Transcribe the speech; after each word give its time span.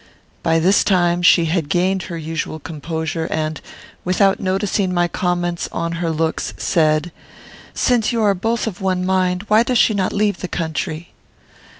By 0.41 0.57
this 0.57 0.83
time, 0.83 1.21
she 1.21 1.45
had 1.45 1.69
gained 1.69 2.01
her 2.09 2.17
usual 2.17 2.57
composure, 2.57 3.27
and, 3.29 3.61
without 4.03 4.39
noticing 4.39 4.91
my 4.91 5.07
comments 5.07 5.69
on 5.71 5.91
her 5.91 6.09
looks, 6.09 6.55
said, 6.57 7.11
"Since 7.75 8.11
you 8.11 8.23
are 8.23 8.33
both 8.33 8.65
of 8.65 8.81
one 8.81 9.05
mind, 9.05 9.43
why 9.47 9.61
does 9.61 9.77
she 9.77 9.93
not 9.93 10.11
leave 10.11 10.39
the 10.39 10.47
country?" 10.47 11.13